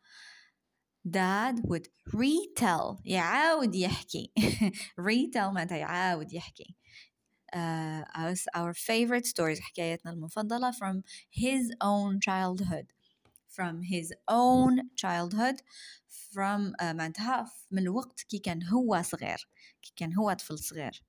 dad 1.09 1.61
would 1.65 1.89
retell 2.15 3.01
يعاود 3.05 3.75
يحكي 3.75 4.33
retell 5.01 5.53
معناتها 5.53 5.77
يعاود 5.77 6.33
يحكي 6.33 6.77
uh, 7.55 8.03
us 8.15 8.47
our 8.55 8.73
favorite 8.75 9.27
stories 9.27 9.61
حكايتنا 9.61 10.13
المفضلة 10.13 10.71
from 10.73 11.03
his 11.31 11.73
own 11.81 12.21
childhood 12.21 12.87
From 13.58 13.82
his 13.82 14.14
own 14.30 14.74
childhood 14.96 15.58
from 16.34 16.74
uh, 16.80 16.94
معناتها 16.94 17.52
من 17.72 17.80
الوقت 17.82 18.22
كي 18.22 18.40
كان 18.40 18.64
هو 18.64 19.02
صغير 19.02 19.48
كي 19.82 19.94
كان 19.96 20.14
هو 20.14 20.34
طفل 20.34 20.60
صغير. 20.60 21.04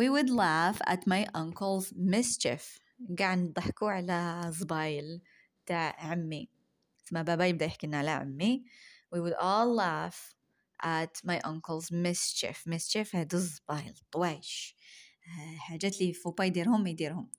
We 0.00 0.08
would 0.08 0.30
laugh 0.30 0.80
at 0.86 1.06
my 1.06 1.26
uncle's 1.34 1.92
mischief. 1.92 2.80
قاعد 3.18 3.38
نضحكوا 3.38 3.90
على 3.90 4.50
زبايل 4.52 5.22
تاع 5.66 5.96
عمي. 5.98 6.48
ما 7.12 7.22
بابا 7.22 7.46
يبدأ 7.46 7.66
يحكي 7.66 7.86
لنا 7.86 7.98
على 7.98 8.10
عمي. 8.10 8.64
We 9.14 9.18
would 9.18 9.34
all 9.34 9.74
laugh 9.74 10.34
at 10.82 11.20
my 11.24 11.40
uncle's 11.44 11.90
mischief. 11.90 12.64
Mischief 12.66 13.14
هاد 13.14 13.34
الزبايل 13.34 13.94
طوايش. 14.12 14.76
حاجات 15.58 16.00
اللي 16.00 16.12
فوبا 16.12 16.44
يديرهم 16.44 16.86
يديرهم. 16.86 17.30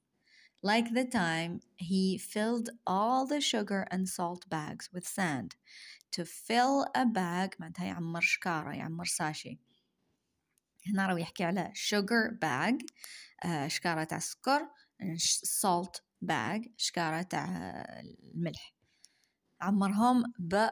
like 0.62 0.94
the 0.94 1.04
time 1.04 1.60
he 1.76 2.18
filled 2.18 2.70
all 2.86 3.26
the 3.26 3.40
sugar 3.40 3.86
and 3.90 4.08
salt 4.08 4.48
bags 4.48 4.88
with 4.92 5.06
sand 5.06 5.56
to 6.12 6.24
fill 6.24 6.86
a 6.94 7.04
bag 7.04 7.56
معناتها 7.60 7.84
يعمر 7.84 8.20
شكارة 8.20 8.72
يعمر 8.74 9.04
ساشي 9.04 9.58
هنا 10.86 11.06
راهو 11.06 11.16
يحكي 11.16 11.44
على 11.44 11.72
sugar 11.74 12.32
bag 12.44 12.86
آه 13.44 13.68
شكارة 13.68 14.04
تاع 14.04 14.18
السكر 14.18 14.68
salt 15.44 16.00
bag 16.24 16.68
شكارة 16.76 17.22
تاع 17.22 17.44
الملح 18.34 18.74
عمرهم 19.60 20.22
ب 20.38 20.68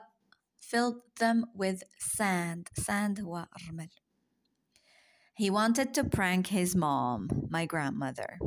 filled 0.60 1.02
them 1.20 1.44
with 1.54 1.82
sand 1.98 2.84
sand 2.84 3.20
هو 3.20 3.46
الرمل 3.56 3.88
he 5.34 5.50
wanted 5.50 5.92
to 5.94 6.04
prank 6.04 6.46
his 6.46 6.76
mom 6.76 7.28
my 7.50 7.66
grandmother 7.66 8.38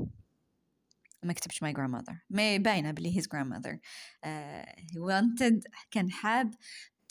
ما 1.22 1.32
كتبش 1.32 1.64
my 1.64 1.72
grandmother. 1.72 2.14
ما 2.30 2.56
باينه 2.56 2.90
بلي 2.90 3.20
his 3.20 3.24
grandmother. 3.24 3.78
uh, 4.26 4.82
he 4.82 4.98
wanted 4.98 5.60
كان 5.90 6.10
حاب 6.10 6.54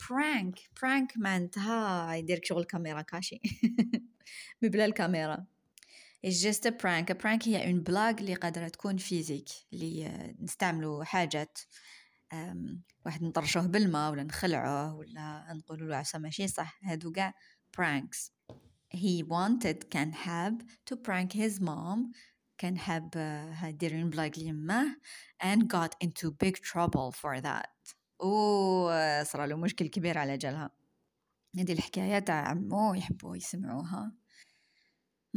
prank 0.02 0.58
prank 0.80 1.16
معناتها 1.16 2.14
يديرك 2.14 2.44
شغل 2.44 2.64
caméra 2.64 3.02
cachée. 3.02 3.40
بلا 4.62 4.84
الكاميرا. 4.84 5.46
It's 6.26 6.40
just 6.42 6.66
a 6.66 6.70
prank. 6.70 7.10
A 7.10 7.14
prank 7.14 7.48
هي 7.48 7.66
une 7.66 7.80
blague 7.82 8.10
اللي 8.10 8.34
قادرة 8.34 8.68
تكون 8.68 8.96
physique 8.96 9.48
اللي 9.72 10.34
نستعملوا 10.40 11.04
حاجات 11.04 11.58
واحد 13.04 13.22
نطرشوه 13.22 13.66
بالماء 13.66 14.12
ولا 14.12 14.22
نخلعوه 14.22 14.94
ولا 14.94 15.46
نقولوا 15.52 15.88
له 15.88 15.96
عسى 15.96 16.18
ماشي 16.18 16.48
صح. 16.48 16.80
هادو 16.84 17.12
كاع 17.12 17.34
pranks. 17.76 18.30
He 18.94 19.22
wanted 19.22 19.84
كان 19.90 20.14
حاب 20.14 20.62
to 20.62 20.96
prank 20.96 21.32
his 21.32 21.60
mom 21.60 22.12
كان 22.58 22.78
حاب 22.78 23.10
يدير 23.64 24.06
بلاغ 24.06 24.30
ليماه 24.36 24.96
and 25.42 25.60
got 25.60 25.90
into 26.04 26.30
big 26.30 26.56
trouble 26.56 27.12
for 27.12 27.40
that. 27.40 27.94
و 28.20 28.88
صار 29.22 29.46
له 29.46 29.56
مشكل 29.56 29.86
كبير 29.86 30.18
على 30.18 30.36
جالها. 30.36 30.70
هذه 31.58 31.72
الحكاية 31.72 32.18
تاع 32.18 32.48
عمو 32.48 32.94
يحبوا 32.94 33.36
يسمعوها. 33.36 34.12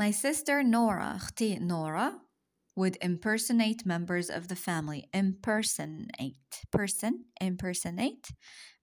My 0.01 0.11
sister 0.11 0.63
Nora 0.63 1.15
أختي 1.15 1.59
نورا 1.59 2.25
would 2.79 2.97
impersonate 3.01 3.85
members 3.85 4.29
of 4.29 4.47
the 4.49 4.55
family. 4.55 5.09
Impersonate 5.13 6.65
person 6.77 7.13
impersonate. 7.41 8.33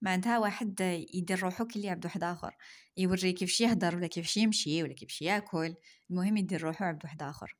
معناتها 0.01 0.39
واحد 0.39 0.81
يدير 1.13 1.43
روحو 1.43 1.65
كي 1.65 1.81
يعبد 1.81 2.05
واحد 2.05 2.23
آخر. 2.23 2.55
يوري 2.97 3.33
كيفاش 3.33 3.61
يهدر 3.61 3.95
ولا 3.95 4.07
كيفاش 4.07 4.37
يمشي 4.37 4.83
ولا 4.83 4.93
كيفاش 4.93 5.21
ياكل. 5.21 5.75
المهم 6.09 6.37
يدير 6.37 6.63
روحو 6.63 6.85
عبد 6.85 7.03
واحد 7.03 7.23
آخر. 7.23 7.55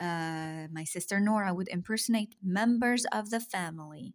uh, 0.00 0.66
my 0.72 0.84
sister 0.84 1.20
Nora 1.20 1.54
would 1.54 1.68
impersonate 1.68 2.34
members 2.42 3.04
of 3.12 3.30
the 3.30 3.40
family 3.40 4.14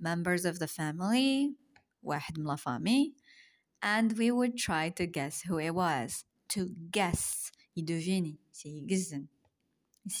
members 0.00 0.44
of 0.44 0.58
the 0.58 0.66
family 0.66 1.54
واحد 2.02 2.38
من 2.38 2.56
فامي 2.56 3.14
and 3.82 4.12
we 4.12 4.30
would 4.30 4.56
try 4.56 4.88
to 4.88 5.06
guess 5.06 5.42
who 5.42 5.58
it 5.58 5.74
was 5.74 6.24
to 6.48 6.70
guess 6.90 7.52
يدوفيني 7.76 8.38
يقزن 8.64 9.26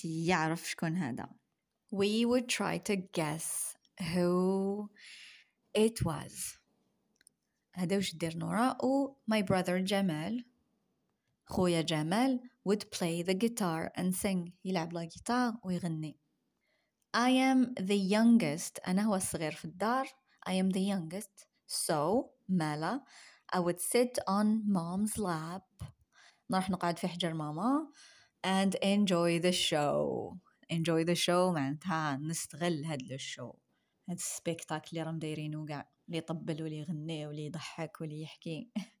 يعرف 0.04 0.68
شكون 0.68 0.96
هذا 0.96 1.28
we 1.94 2.24
would 2.24 2.48
try 2.48 2.78
to 2.78 2.96
guess 2.96 3.76
who 4.14 4.88
it 5.74 6.04
was 6.04 6.58
هذا 7.74 7.96
وش 7.96 8.14
دير 8.16 8.36
نورا 8.36 8.76
و 8.84 9.16
my 9.30 9.42
brother 9.42 9.70
جمال 9.70 10.44
خويا 11.44 11.80
جمال 11.80 12.40
would 12.67 12.91
play 12.91 13.21
the 13.21 13.33
guitar 13.33 13.91
and 13.95 14.15
sing. 14.15 14.51
يلعب 14.65 14.93
لا 14.93 15.03
جيتار 15.03 15.53
ويغني. 15.63 16.19
I 17.13 17.29
am 17.29 17.73
the 17.79 17.97
youngest. 17.97 18.87
أنا 18.87 19.01
هو 19.01 19.15
الصغير 19.15 19.51
في 19.51 19.65
الدار. 19.65 20.07
I 20.49 20.51
am 20.51 20.69
the 20.71 20.81
youngest. 20.81 21.47
So 21.67 22.29
مالا. 22.49 23.01
I 23.53 23.59
would 23.59 23.79
sit 23.79 24.19
on 24.27 24.63
mom's 24.67 25.17
lap. 25.17 25.89
نروح 26.49 26.69
نقعد 26.69 26.99
في 26.99 27.07
حجر 27.07 27.33
ماما. 27.33 27.87
And 28.45 28.75
enjoy 28.75 29.39
the 29.39 29.51
show. 29.51 30.37
Enjoy 30.73 31.03
the 31.03 31.15
show 31.15 31.53
معناتها 31.53 32.17
نستغل 32.17 32.85
هاد 32.85 33.11
الشو 33.11 33.53
هاد 34.09 34.17
ال 34.17 34.24
spectacle 34.24 34.87
اللي 34.89 35.03
راهم 35.03 35.19
دايرينو 35.19 35.65
كاع. 35.65 35.89
اللي 36.07 36.17
يطبل 36.17 36.63
واللي 36.63 36.77
يغني 36.77 37.27
واللي 37.27 37.45
يضحك 37.45 38.01
واللي 38.01 38.21
يحكي. 38.21 38.71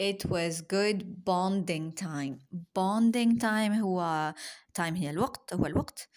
It 0.00 0.24
was 0.30 0.62
good 0.62 0.98
bonding 1.28 1.92
time. 1.92 2.38
Bonding 2.74 3.38
time 3.38 3.72
هو 3.80 4.34
time 4.78 4.96
هي 4.96 5.10
الوقت 5.10 5.54
هو 5.54 5.66
الوقت. 5.66 6.08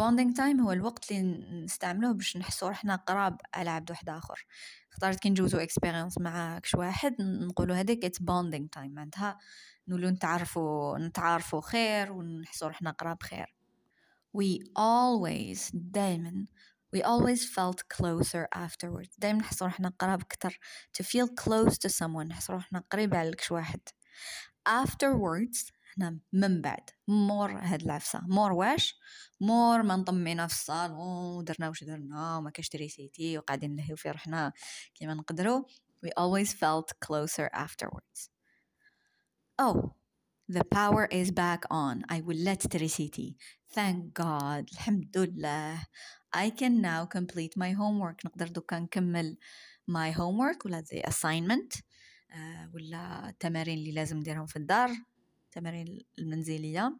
Bonding 0.00 0.34
time 0.36 0.60
هو 0.60 0.72
الوقت 0.72 1.10
اللي 1.10 1.22
نستعملوه 1.64 2.12
باش 2.12 2.36
نحسو 2.36 2.68
روحنا 2.68 2.96
قراب 2.96 3.40
على 3.54 3.70
عبد 3.70 3.90
واحد 3.90 4.08
آخر. 4.08 4.46
اختارت 4.92 5.20
كي 5.20 5.30
نجوزو 5.30 5.58
expérience 5.58 6.18
مع 6.18 6.58
كش 6.58 6.74
واحد 6.74 7.16
نقولو 7.20 7.74
هذيك 7.74 8.04
ات 8.04 8.16
bonding 8.16 8.66
time. 8.76 8.90
معناتها 8.90 9.38
نولو 9.88 10.08
نتعرفوا 10.08 10.98
نتعارفوا 10.98 11.60
خير 11.60 12.12
ونحسوا 12.12 12.68
روحنا 12.68 12.90
قراب 12.90 13.22
خير. 13.22 13.54
We 14.38 14.58
always 14.78 15.70
دايما 15.74 16.46
we 16.95 17.01
always 17.01 17.45
felt 17.45 17.83
closer 17.97 18.47
afterwards 18.55 19.15
دايما 19.17 19.39
نحس 19.39 19.63
روحنا 19.63 19.93
قراب 19.99 20.21
أكتر 20.21 20.59
to 20.97 21.03
feel 21.03 21.27
close 21.43 21.77
to 21.77 21.89
someone 21.89 22.27
نحس 22.27 22.49
روحنا 22.51 22.83
قريب 22.91 23.15
على 23.15 23.31
كش 23.31 23.51
واحد 23.51 23.79
afterwards 24.69 25.71
هنا 25.97 26.19
من 26.33 26.61
بعد 26.61 26.89
مور 27.07 27.51
هاد 27.51 27.81
العفسة 27.81 28.21
مور 28.27 28.51
واش 28.51 28.95
مور 29.41 29.83
ما 29.83 29.95
نطمينا 29.95 30.47
في 30.47 30.53
الصالون 30.53 31.37
ودرنا 31.37 31.69
واش 31.69 31.83
درنا 31.83 32.37
وما 32.37 32.49
كاش 32.49 32.69
تريسيتي 32.69 33.37
وقاعدين 33.37 33.75
نلهيو 33.75 33.95
في 33.95 34.11
روحنا 34.11 34.53
كيما 34.95 35.13
نقدروا 35.13 35.63
we 36.05 36.09
always 36.19 36.53
felt 36.53 36.89
closer 37.05 37.49
afterwards 37.53 38.29
oh 39.61 39.95
the 40.49 40.63
power 40.79 41.05
is 41.21 41.31
back 41.31 41.61
on 41.71 42.03
I 42.09 42.21
will 42.21 42.43
let 42.49 42.67
تريسيتي 42.67 43.37
thank 43.75 44.21
God 44.21 44.65
الحمد 44.73 45.17
لله 45.17 45.85
I 46.36 46.50
can 46.50 46.82
now 46.82 47.06
complete 47.06 47.56
my 47.56 47.72
homework. 47.72 48.24
نقدر 48.24 48.48
دوكا 48.48 48.78
نكمل 48.78 49.36
my 49.90 50.12
homework 50.12 50.66
ولا 50.66 50.82
the 50.82 51.10
assignment 51.10 51.80
uh, 51.80 52.74
ولا 52.74 53.28
التمارين 53.28 53.78
اللي 53.78 53.92
لازم 53.92 54.16
نديرهم 54.18 54.46
في 54.46 54.56
الدار 54.56 54.90
التمارين 55.44 56.04
المنزلية. 56.18 56.98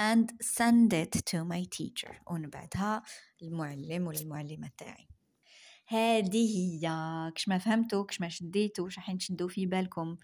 And 0.00 0.26
send 0.42 0.92
it 0.92 1.20
to 1.30 1.44
my 1.44 1.64
teacher. 1.64 2.14
ونبعتها 2.26 3.02
للمعلم 3.42 4.06
ولا 4.06 4.20
المعلمة 4.20 4.70
تاعي 4.78 5.08
هذه 5.86 6.58
هي. 6.58 6.90
كش 7.34 7.48
ما 7.48 7.58
فهمتوا 7.58 8.04
كش 8.04 8.20
ما 8.20 8.28
شديتوا 8.28 8.84
واش 8.84 8.98
راح 8.98 9.12
تشدوا 9.12 9.48
في 9.48 9.66
بالكم. 9.66 10.16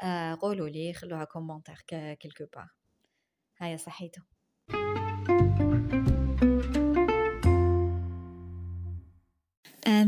آه 0.00 0.34
قولوا 0.34 0.68
لي 0.68 0.92
خلوها 0.92 1.24
commentaire 1.24 1.84
quelque 1.88 2.44
part 2.54 2.68
هيا 3.58 3.76
صحيتو. 3.76 4.22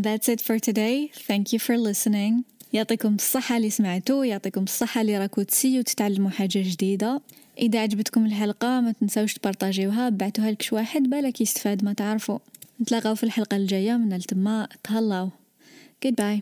And 0.03 0.11
that's 0.11 0.29
it 0.29 0.41
for 0.41 0.59
today. 0.59 1.13
Thank 1.29 1.53
you 1.53 1.61
for 1.61 1.77
listening. 1.79 2.45
يعطيكم 2.73 3.15
الصحة 3.15 3.57
اللي 3.57 3.71
سمعتوا 3.71 4.25
يعطيكم 4.25 4.63
الصحة 4.63 5.01
اللي 5.01 5.19
راكو 5.19 5.43
تسيو 5.43 5.83
تتعلموا 5.83 6.31
حاجة 6.31 6.51
جديدة. 6.55 7.21
إذا 7.59 7.83
عجبتكم 7.83 8.27
الحلقة 8.27 8.81
ما 8.81 8.93
تنسوش 8.93 9.35
تبارطاجيوها 9.35 10.09
بعتوها 10.09 10.51
لكش 10.51 10.73
واحد 10.73 11.03
بالك 11.03 11.41
يستفاد 11.41 11.85
ما 11.85 11.93
تعرفوا 11.93 12.39
نتلاقاو 12.81 13.15
في 13.15 13.25
الحلقة 13.25 13.57
الجاية 13.57 13.97
من 13.97 14.13
التما 14.13 14.69
تهلاو. 14.85 15.31
Goodbye. 16.07 16.41